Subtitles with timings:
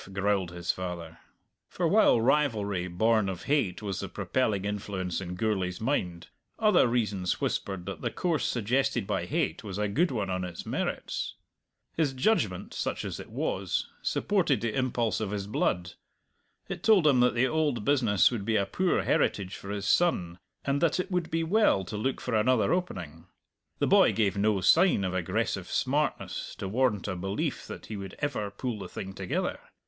[0.13, 1.19] growled his father.
[1.69, 6.25] For while rivalry, born of hate, was the propelling influence in Gourlay's mind,
[6.57, 10.65] other reasons whispered that the course suggested by hate was a good one on its
[10.65, 11.35] merits.
[11.95, 15.93] His judgment, such as it was, supported the impulse of his blood.
[16.67, 20.39] It told him that the old business would be a poor heritage for his son,
[20.65, 23.27] and that it would be well to look for another opening.
[23.77, 28.15] The boy gave no sign of aggressive smartness to warrant a belief that he would
[28.17, 29.59] ever pull the thing together.